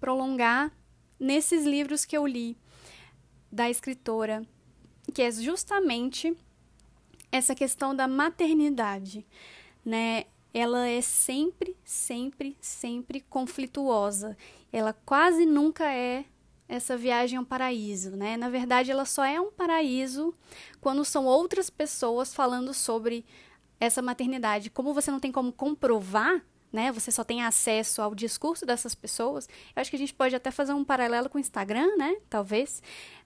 [0.00, 0.72] prolongar
[1.18, 2.56] nesses livros que eu li
[3.52, 4.42] da escritora,
[5.12, 6.34] que é justamente
[7.30, 9.26] essa questão da maternidade,
[9.84, 10.24] né?
[10.52, 14.36] Ela é sempre, sempre, sempre conflituosa.
[14.72, 16.24] Ela quase nunca é
[16.68, 18.36] essa viagem ao paraíso, né?
[18.36, 20.32] Na verdade, ela só é um paraíso
[20.80, 23.24] quando são outras pessoas falando sobre
[23.80, 24.70] essa maternidade.
[24.70, 26.92] Como você não tem como comprovar, né?
[26.92, 29.48] Você só tem acesso ao discurso dessas pessoas.
[29.74, 32.16] Eu acho que a gente pode até fazer um paralelo com o Instagram, né?
[32.28, 32.82] Talvez.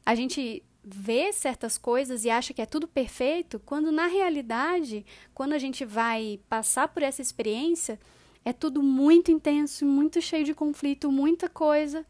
[0.07, 5.55] A gente vê certas coisas e acha que é tudo perfeito, quando na realidade, quando
[5.55, 7.99] a gente vai passar por essa experiência,
[8.45, 12.05] é tudo muito intenso, muito cheio de conflito, muita coisa.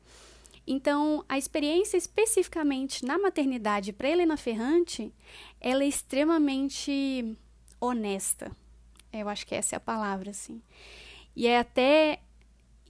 [0.67, 5.13] Então, a experiência especificamente na maternidade para Helena Ferrante,
[5.61, 7.37] ela é extremamente
[7.81, 8.51] honesta.
[9.13, 10.61] Eu acho que essa é a palavra, assim.
[11.37, 12.21] E é até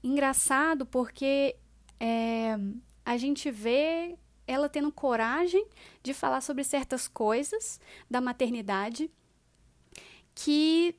[0.03, 1.57] engraçado porque
[2.01, 2.57] é,
[3.05, 4.17] a gente vê
[4.47, 5.67] ela tendo coragem
[6.03, 7.81] de falar sobre certas coisas
[8.11, 9.11] da maternidade
[10.35, 10.95] que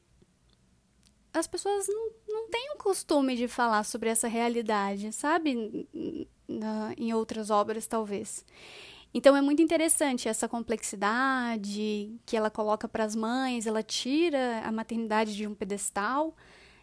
[1.33, 5.87] as pessoas não, não têm o costume de falar sobre essa realidade, sabe?
[6.47, 8.45] Na, em outras obras, talvez.
[9.13, 14.71] Então é muito interessante essa complexidade que ela coloca para as mães, ela tira a
[14.71, 16.35] maternidade de um pedestal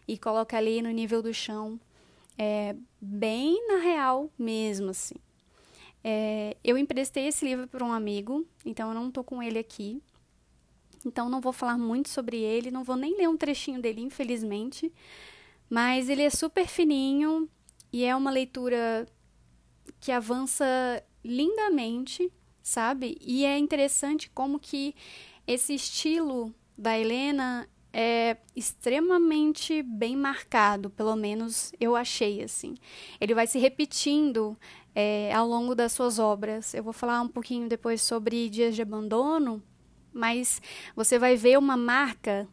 [0.07, 1.79] e coloca ali no nível do chão,
[2.37, 5.15] é, bem na real mesmo, assim.
[6.03, 10.01] É, eu emprestei esse livro para um amigo, então eu não estou com ele aqui.
[11.05, 14.91] Então não vou falar muito sobre ele, não vou nem ler um trechinho dele, infelizmente.
[15.69, 17.49] Mas ele é super fininho
[17.91, 19.07] e é uma leitura
[19.99, 20.65] que avança
[21.23, 23.17] lindamente, sabe?
[23.21, 24.93] E é interessante como que
[25.47, 32.75] esse estilo da Helena é extremamente bem marcado, pelo menos eu achei assim.
[33.21, 34.57] Ele vai se repetindo
[34.95, 36.73] é, ao longo das suas obras.
[36.73, 39.61] Eu vou falar um pouquinho depois sobre Dias de Abandono,
[40.11, 40.61] mas
[40.95, 42.47] você vai ver uma marca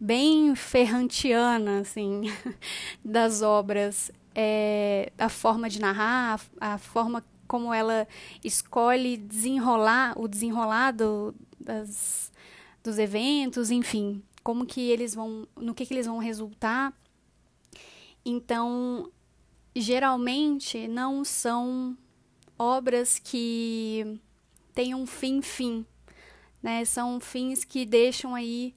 [0.00, 2.22] bem ferrantiana, assim,
[3.04, 4.10] das obras.
[4.34, 8.08] É, a forma de narrar, a, a, forma como ela
[8.42, 12.32] escolhe desenrolar, o desenrolado das,
[12.82, 16.92] dos eventos, enfim, como que eles vão, no que, que eles vão resultar.
[18.24, 19.08] Então,
[19.80, 21.96] geralmente não são
[22.58, 24.20] obras que
[24.72, 25.84] têm um fim-fim,
[26.62, 26.84] né?
[26.84, 28.74] São fins que deixam aí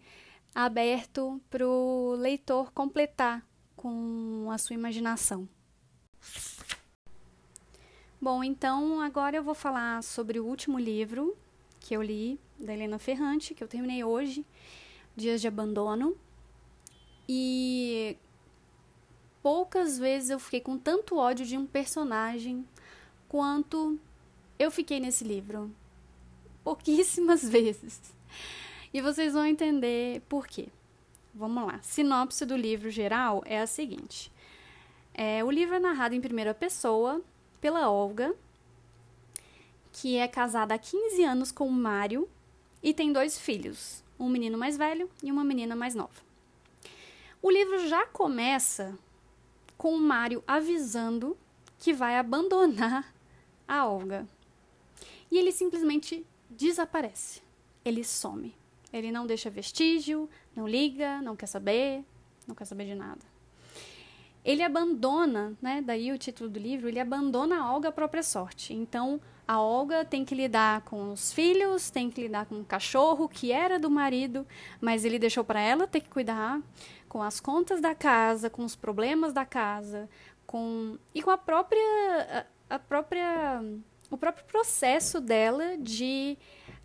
[0.53, 5.47] aberto para o leitor completar com a sua imaginação.
[8.19, 11.37] Bom, então agora eu vou falar sobre o último livro
[11.79, 14.43] que eu li da Helena Ferrante, que eu terminei hoje,
[15.15, 16.17] Dias de Abandono.
[17.29, 18.17] E
[19.47, 22.67] poucas vezes eu fiquei com tanto ódio de um personagem
[23.29, 23.97] quanto
[24.59, 25.71] eu fiquei nesse livro.
[26.65, 28.13] Pouquíssimas vezes.
[28.93, 30.67] E vocês vão entender por quê.
[31.33, 31.79] Vamos lá.
[31.81, 34.29] Sinopse do livro geral é a seguinte:
[35.13, 37.21] é, o livro é narrado em primeira pessoa
[37.61, 38.35] pela Olga,
[39.93, 42.27] que é casada há 15 anos com o Mário
[42.83, 46.21] e tem dois filhos, um menino mais velho e uma menina mais nova.
[47.41, 48.99] O livro já começa
[49.77, 51.37] com o Mário avisando
[51.77, 53.13] que vai abandonar
[53.67, 54.27] a Olga.
[55.29, 57.41] E ele simplesmente desaparece.
[57.83, 58.55] Ele some.
[58.91, 62.03] Ele não deixa vestígio, não liga, não quer saber,
[62.47, 63.21] não quer saber de nada.
[64.43, 68.73] Ele abandona, né, daí o título do livro, ele abandona a Olga à própria sorte.
[68.73, 73.27] Então, a Olga tem que lidar com os filhos, tem que lidar com o cachorro
[73.27, 74.47] que era do marido,
[74.79, 76.61] mas ele deixou para ela ter que cuidar
[77.17, 80.07] com as contas da casa, com os problemas da casa,
[80.45, 83.59] com e com a própria a, própria
[84.11, 86.37] o próprio processo dela de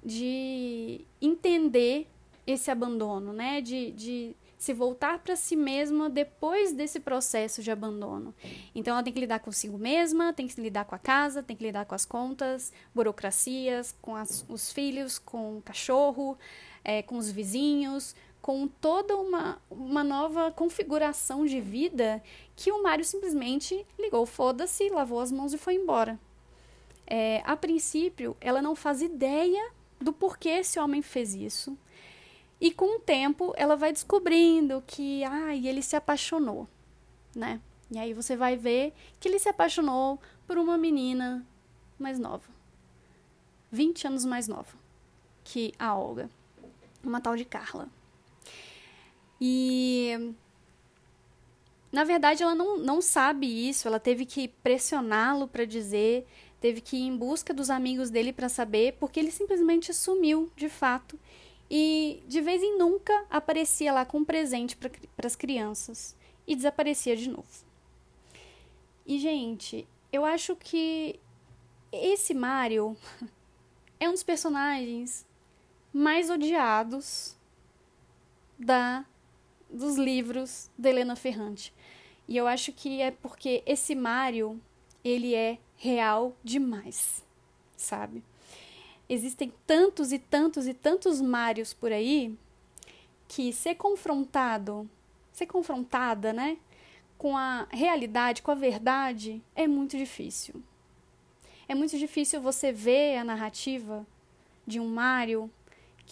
[0.03, 2.09] de entender
[2.47, 3.61] esse abandono, né?
[3.61, 8.35] De, de se voltar para si mesma depois desse processo de abandono.
[8.75, 11.65] Então ela tem que lidar consigo mesma, tem que lidar com a casa, tem que
[11.65, 16.39] lidar com as contas, burocracias, com as, os filhos, com o cachorro,
[16.83, 22.23] é, com os vizinhos, com toda uma, uma nova configuração de vida
[22.57, 26.19] que o Mário simplesmente ligou, foda-se, lavou as mãos e foi embora.
[27.07, 31.79] É, a princípio, ela não faz ideia do porquê esse homem fez isso.
[32.61, 36.69] E com o tempo, ela vai descobrindo que, ai, ele se apaixonou,
[37.35, 37.61] né?
[37.91, 41.47] E aí você vai ver que ele se apaixonou por uma menina
[41.99, 42.49] mais nova.
[43.71, 44.77] 20 anos mais nova
[45.45, 46.29] que a Olga.
[47.03, 47.89] Uma tal de Carla.
[49.45, 50.37] E
[51.91, 56.25] na verdade, ela não, não sabe isso, ela teve que pressioná-lo para dizer,
[56.61, 60.69] teve que ir em busca dos amigos dele para saber, porque ele simplesmente sumiu, de
[60.69, 61.19] fato,
[61.69, 66.17] e de vez em nunca aparecia lá com um presente para as crianças.
[66.47, 67.65] E desaparecia de novo.
[69.05, 71.19] E, gente, eu acho que
[71.91, 72.97] esse Mario
[73.99, 75.27] é um dos personagens
[75.93, 77.37] mais odiados
[78.59, 79.05] da
[79.73, 81.73] dos livros da Helena Ferrante.
[82.29, 84.61] E eu acho que é porque esse Mario,
[85.05, 87.25] ele é real demais,
[87.77, 88.23] sabe?
[89.09, 92.37] Existem tantos e tantos e tantos Marios por aí
[93.27, 94.89] que ser confrontado,
[95.33, 96.59] ser confrontada, né,
[97.19, 100.63] com a realidade, com a verdade, é muito difícil.
[101.69, 104.07] É muito difícil você ver a narrativa
[104.67, 105.51] de um Mario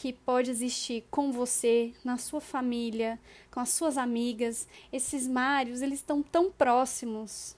[0.00, 4.66] que pode existir com você, na sua família, com as suas amigas.
[4.90, 7.54] Esses Mários, eles estão tão próximos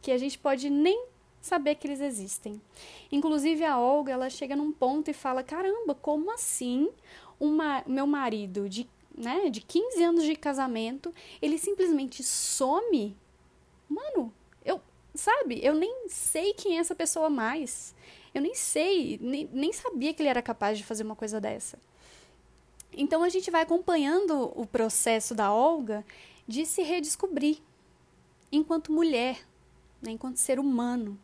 [0.00, 1.06] que a gente pode nem
[1.40, 2.62] saber que eles existem.
[3.10, 6.88] Inclusive a Olga, ela chega num ponto e fala: "Caramba, como assim
[7.40, 13.16] uma, meu marido de, né, de 15 anos de casamento, ele simplesmente some?
[13.88, 14.32] Mano,
[15.14, 15.60] sabe?
[15.62, 17.94] Eu nem sei quem é essa pessoa mais.
[18.34, 21.78] Eu nem sei, nem, nem sabia que ele era capaz de fazer uma coisa dessa.
[22.92, 26.04] Então a gente vai acompanhando o processo da Olga
[26.46, 27.58] de se redescobrir
[28.50, 29.40] enquanto mulher,
[30.00, 31.18] né, enquanto ser humano.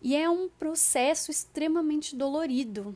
[0.00, 2.94] E é um processo extremamente dolorido.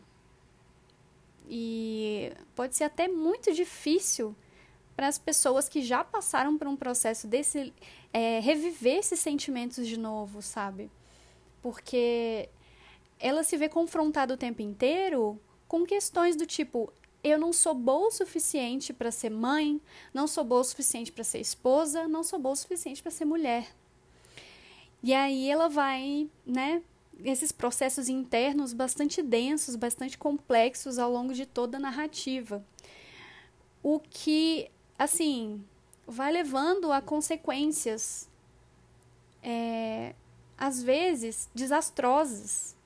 [1.49, 4.37] E pode ser até muito difícil
[5.01, 7.73] para as pessoas que já passaram por um processo desse
[8.13, 10.91] é, reviver esses sentimentos de novo, sabe?
[11.63, 12.51] Porque
[13.19, 16.93] ela se vê confrontada o tempo inteiro com questões do tipo:
[17.25, 19.81] eu não sou boa o suficiente para ser mãe,
[20.13, 23.25] não sou boa o suficiente para ser esposa, não sou boa o suficiente para ser
[23.25, 23.75] mulher.
[25.03, 26.83] E aí ela vai, né,
[27.25, 32.63] esses processos internos bastante densos, bastante complexos ao longo de toda a narrativa.
[33.83, 34.71] O que,
[35.03, 35.65] assim,
[36.07, 38.29] vai levando a consequências,
[39.43, 40.15] é,
[40.57, 42.77] às vezes, desastrosas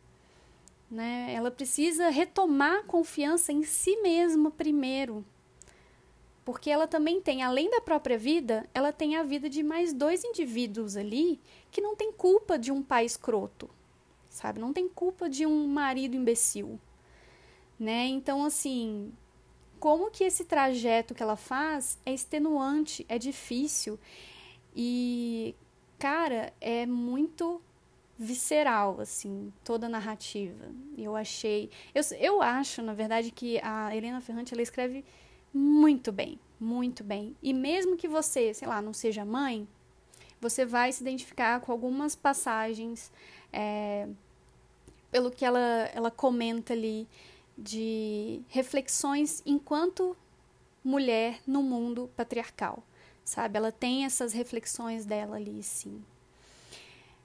[0.95, 1.33] né?
[1.35, 5.25] Ela precisa retomar a confiança em si mesma primeiro.
[6.45, 10.23] Porque ela também tem, além da própria vida, ela tem a vida de mais dois
[10.25, 13.69] indivíduos ali que não tem culpa de um pai escroto,
[14.29, 14.61] sabe?
[14.61, 16.79] Não tem culpa de um marido imbecil,
[17.77, 18.07] né?
[18.07, 19.11] Então, assim,
[19.85, 24.01] como que esse trajeto que ela faz é extenuante, é difícil
[24.75, 25.55] e,
[25.99, 27.61] cara, é muito
[28.19, 30.71] visceral, assim, toda a narrativa.
[30.97, 31.69] Eu achei.
[31.95, 35.05] Eu, eu acho, na verdade, que a Helena Ferrante ela escreve
[35.53, 37.37] muito bem, muito bem.
[37.43, 39.69] E mesmo que você, sei lá, não seja mãe,
[40.41, 43.13] você vai se identificar com algumas passagens,
[43.53, 44.09] é,
[45.11, 47.07] pelo que ela, ela comenta ali,
[47.57, 50.17] de reflexões enquanto
[50.85, 52.83] mulher no mundo patriarcal,
[53.25, 53.57] sabe?
[53.57, 56.05] Ela tem essas reflexões dela ali, sim.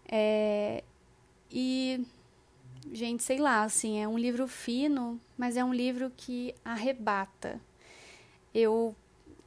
[0.07, 0.83] É,
[1.51, 2.05] e,
[2.91, 7.59] gente, sei lá, assim, é um livro fino, mas é um livro que arrebata.
[8.53, 8.95] Eu,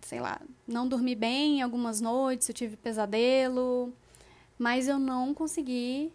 [0.01, 3.93] sei lá, não dormi bem algumas noites, eu tive pesadelo,
[4.59, 6.13] mas eu não consegui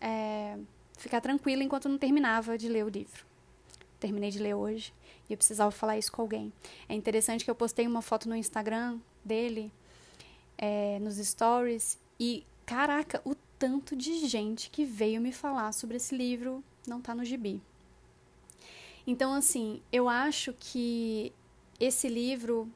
[0.00, 0.58] é,
[0.96, 3.27] ficar tranquila enquanto não terminava de ler o livro.
[4.00, 4.92] Terminei de ler hoje
[5.28, 6.52] e eu precisava falar isso com alguém.
[6.88, 9.72] É interessante que eu postei uma foto no Instagram dele,
[10.56, 16.16] é, nos stories, e caraca, o tanto de gente que veio me falar sobre esse
[16.16, 17.60] livro não tá no gibi.
[19.06, 21.32] Então, assim, eu acho que
[21.80, 22.70] esse livro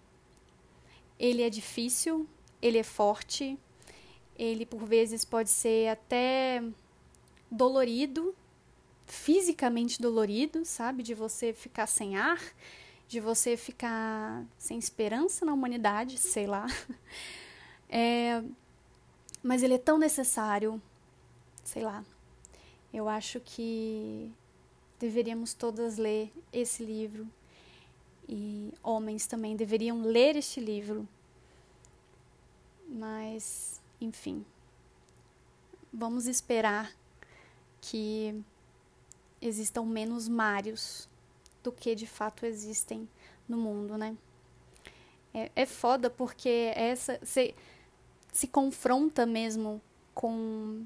[1.18, 2.26] ele é difícil,
[2.60, 3.58] ele é forte,
[4.36, 6.62] ele por vezes pode ser até
[7.50, 8.34] dolorido,
[9.06, 11.02] fisicamente dolorido, sabe?
[11.02, 12.40] De você ficar sem ar,
[13.08, 16.66] de você ficar sem esperança na humanidade, sei lá.
[17.94, 18.42] É,
[19.42, 20.80] mas ele é tão necessário,
[21.62, 22.02] sei lá.
[22.90, 24.32] Eu acho que
[24.98, 27.28] deveríamos todas ler esse livro
[28.26, 31.06] e homens também deveriam ler este livro.
[32.88, 34.44] Mas, enfim,
[35.92, 36.90] vamos esperar
[37.80, 38.42] que
[39.42, 41.08] existam menos Mários
[41.62, 43.08] do que de fato existem
[43.48, 44.16] no mundo, né?
[45.34, 47.18] É, é foda porque essa.
[47.22, 47.54] Cê,
[48.32, 49.80] se confronta mesmo
[50.14, 50.84] com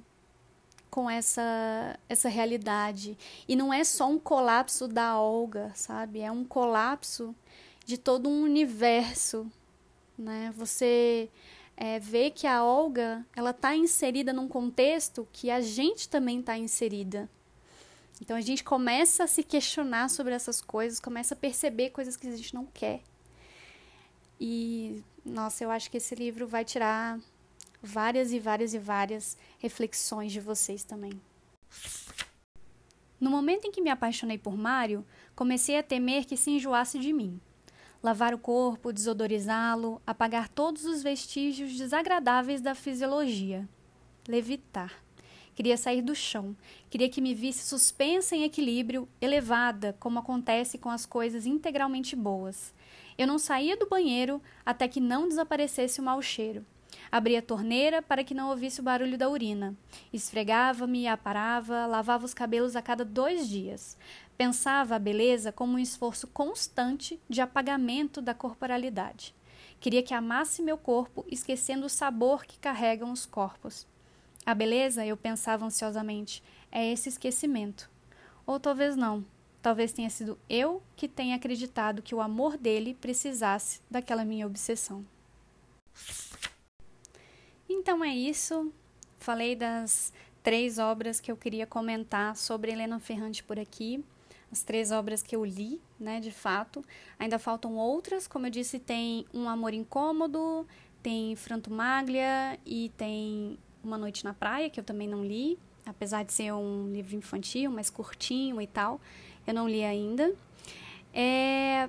[0.91, 6.21] com essa essa realidade e não é só um colapso da Olga, sabe?
[6.21, 7.35] É um colapso
[7.85, 9.51] de todo um universo,
[10.19, 10.53] né?
[10.57, 11.29] Você
[11.77, 16.57] é, vê que a Olga ela está inserida num contexto que a gente também está
[16.57, 17.29] inserida.
[18.21, 22.27] Então a gente começa a se questionar sobre essas coisas, começa a perceber coisas que
[22.27, 23.03] a gente não quer.
[24.41, 27.19] E nossa, eu acho que esse livro vai tirar
[27.83, 31.21] várias e várias e várias reflexões de vocês também.
[33.19, 35.05] No momento em que me apaixonei por Mário,
[35.35, 37.41] comecei a temer que se enjoasse de mim.
[38.03, 43.67] Lavar o corpo, desodorizá-lo, apagar todos os vestígios desagradáveis da fisiologia.
[44.29, 45.06] Levitar.
[45.57, 46.55] Queria sair do chão.
[46.91, 52.75] Queria que me visse suspensa em equilíbrio, elevada, como acontece com as coisas integralmente boas.
[53.17, 56.63] Eu não saía do banheiro até que não desaparecesse o mau cheiro.
[57.11, 59.75] Abria a torneira para que não ouvisse o barulho da urina.
[60.13, 63.97] Esfregava-me, aparava, lavava os cabelos a cada dois dias.
[64.37, 69.35] Pensava a beleza como um esforço constante de apagamento da corporalidade.
[69.81, 73.87] Queria que amasse meu corpo, esquecendo o sabor que carregam os corpos.
[74.47, 76.41] A beleza, eu pensava ansiosamente,
[76.71, 77.91] é esse esquecimento.
[78.47, 79.27] Ou talvez não.
[79.61, 85.05] Talvez tenha sido eu que tenha acreditado que o amor dele precisasse daquela minha obsessão.
[87.69, 88.73] Então é isso.
[89.19, 90.13] Falei das
[90.45, 94.05] três obras que eu queria comentar sobre Helena Ferrante por aqui.
[94.53, 96.85] As três obras que eu li, né, de fato.
[97.19, 100.65] Ainda faltam outras, como eu disse, tem Um Amor Incômodo,
[101.03, 106.25] tem Franto Maglia e tem Uma Noite na Praia, que eu também não li, apesar
[106.25, 109.01] de ser um livro infantil, mais curtinho e tal.
[109.47, 110.35] Eu não li ainda.
[111.15, 111.89] É,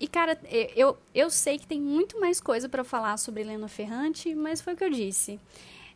[0.00, 0.38] e, cara,
[0.76, 4.74] eu, eu sei que tem muito mais coisa para falar sobre Helena Ferrante, mas foi
[4.74, 5.40] o que eu disse.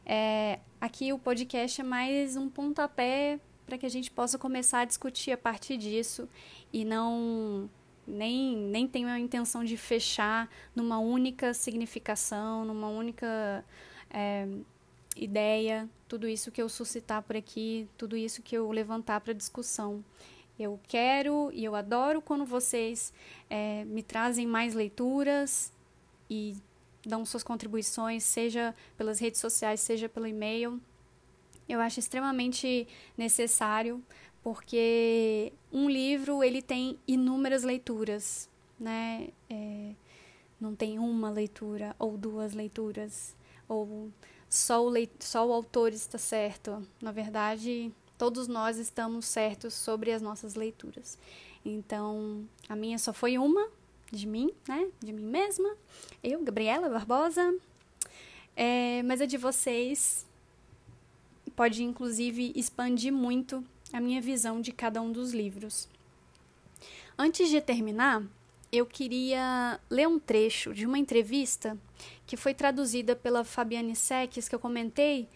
[0.05, 4.85] É, aqui o podcast é mais um pontapé para que a gente possa começar a
[4.85, 6.29] discutir a partir disso
[6.73, 7.71] e não
[8.07, 13.65] nem, nem tenho a intenção de fechar numa única significação, numa única
[14.11, 14.49] é,
[15.17, 20.05] ideia, tudo isso que eu suscitar por aqui, tudo isso que eu levantar para discussão.
[20.59, 23.13] Eu quero e eu adoro quando vocês
[23.49, 25.73] é, me trazem mais leituras
[26.29, 26.55] e
[27.05, 30.81] dão suas contribuições, seja pelas redes sociais, seja pelo e-mail.
[31.69, 32.87] Eu acho extremamente
[33.17, 34.03] necessário,
[34.43, 38.49] porque um livro ele tem inúmeras leituras,
[38.79, 39.29] né?
[39.49, 39.95] É,
[40.61, 43.35] não tem uma leitura ou duas leituras
[43.69, 44.11] ou
[44.53, 46.87] só o, só o autor está certo.
[47.01, 51.19] Na verdade, todos nós estamos certos sobre as nossas leituras.
[51.65, 53.67] Então, a minha só foi uma
[54.11, 54.91] de mim, né?
[55.01, 55.75] De mim mesma.
[56.23, 57.59] Eu, Gabriela Barbosa.
[58.55, 60.27] É, mas a de vocês
[61.57, 65.89] pode, inclusive, expandir muito a minha visão de cada um dos livros.
[67.17, 68.23] Antes de terminar,
[68.73, 71.77] eu queria ler um trecho de uma entrevista
[72.27, 75.29] que foi traduzida pela Fabiane Seques, que eu comentei.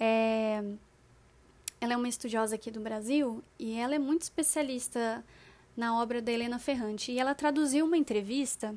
[0.00, 0.64] É,
[1.78, 5.22] ela é uma estudiosa aqui do Brasil e ela é muito especialista
[5.76, 7.12] na obra da Helena Ferrante.
[7.12, 8.74] E ela traduziu uma entrevista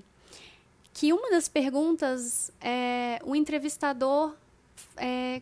[0.93, 4.35] que uma das perguntas é, o entrevistador
[4.97, 5.41] é,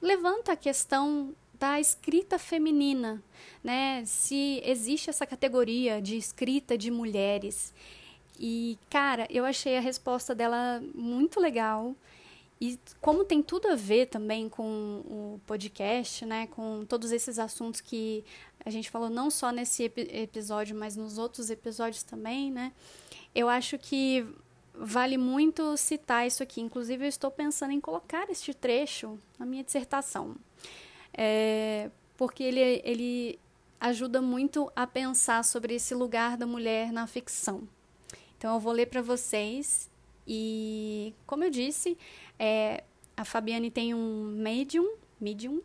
[0.00, 3.22] levanta a questão da escrita feminina,
[3.62, 4.02] né?
[4.06, 7.74] Se existe essa categoria de escrita de mulheres.
[8.38, 11.94] E, cara, eu achei a resposta dela muito legal.
[12.60, 17.80] E como tem tudo a ver também com o podcast, né, com todos esses assuntos
[17.80, 18.24] que
[18.64, 22.72] a gente falou não só nesse ep episódio, mas nos outros episódios também, né,
[23.34, 24.26] eu acho que
[24.74, 26.60] vale muito citar isso aqui.
[26.62, 30.34] Inclusive, eu estou pensando em colocar este trecho na minha dissertação,
[31.12, 33.38] é, porque ele, ele
[33.78, 37.68] ajuda muito a pensar sobre esse lugar da mulher na ficção.
[38.46, 39.90] Então, eu vou ler para vocês
[40.24, 41.98] e, como eu disse,
[42.38, 42.84] é,
[43.16, 44.88] a Fabiane tem um Medium,
[45.20, 45.60] Medium,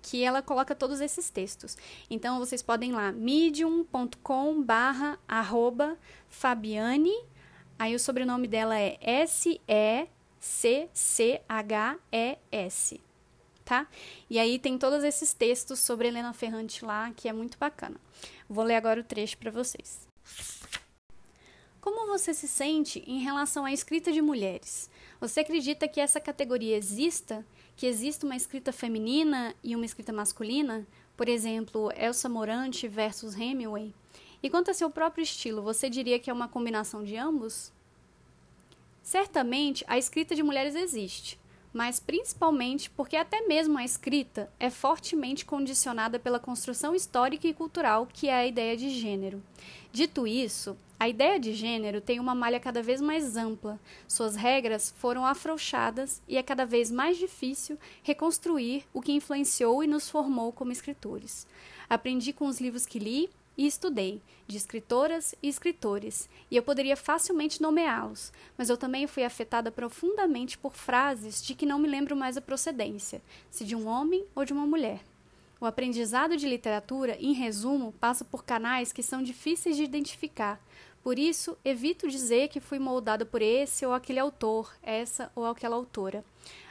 [0.00, 1.76] que ela coloca todos esses textos.
[2.08, 5.98] Então, vocês podem ir lá, medium.com barra arroba
[6.30, 7.12] Fabiane,
[7.78, 10.10] aí o sobrenome dela é S-E-C-C-H-E-S,
[13.62, 13.86] tá?
[14.30, 18.00] E aí tem todos esses textos sobre Helena Ferrante lá, que é muito bacana.
[18.48, 20.08] Vou ler agora o trecho para vocês.
[21.80, 24.90] Como você se sente em relação à escrita de mulheres?
[25.18, 27.44] Você acredita que essa categoria exista?
[27.74, 30.86] Que exista uma escrita feminina e uma escrita masculina?
[31.16, 33.94] Por exemplo, Elsa Morante versus Hemingway?
[34.42, 37.72] E quanto a seu próprio estilo, você diria que é uma combinação de ambos?
[39.02, 41.40] Certamente, a escrita de mulheres existe.
[41.72, 48.06] mas principalmente porque até mesmo a escrita é fortemente condicionada pela construção histórica e cultural
[48.12, 49.42] que é a ideia de gênero.
[49.92, 54.92] Dito isso, a ideia de gênero tem uma malha cada vez mais ampla, suas regras
[54.98, 60.52] foram afrouxadas e é cada vez mais difícil reconstruir o que influenciou e nos formou
[60.52, 61.46] como escritores.
[61.88, 66.98] Aprendi com os livros que li e estudei, de escritoras e escritores, e eu poderia
[66.98, 72.14] facilmente nomeá-los, mas eu também fui afetada profundamente por frases de que não me lembro
[72.14, 75.00] mais a procedência, se de um homem ou de uma mulher.
[75.60, 80.58] O aprendizado de literatura, em resumo, passa por canais que são difíceis de identificar.
[81.02, 85.76] Por isso, evito dizer que fui moldada por esse ou aquele autor, essa ou aquela
[85.76, 86.22] autora.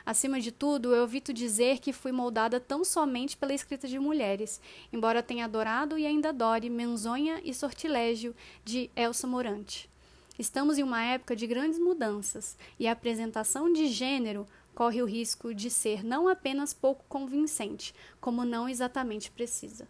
[0.06, 4.62] Acima de tudo, eu evito dizer que fui moldada tão somente pela escrita de mulheres,
[4.94, 9.90] embora tenha adorado e ainda adore Menzonha e Sortilégio de Elsa Morante.
[10.38, 15.54] Estamos em uma época de grandes mudanças, e a apresentação de gênero corre o risco
[15.54, 19.88] de ser não apenas pouco convincente, como não exatamente precisa.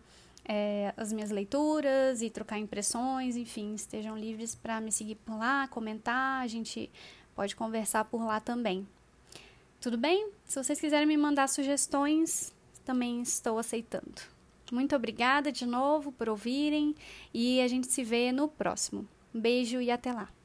[0.48, 5.68] é, as minhas leituras e trocar impressões, enfim, estejam livres para me seguir por lá,
[5.68, 6.90] comentar, a gente
[7.34, 8.88] pode conversar por lá também.
[9.80, 10.30] Tudo bem?
[10.46, 12.52] Se vocês quiserem me mandar sugestões,
[12.84, 14.22] também estou aceitando.
[14.72, 16.94] Muito obrigada de novo por ouvirem
[17.32, 19.06] e a gente se vê no próximo.
[19.34, 20.37] Um beijo e até lá!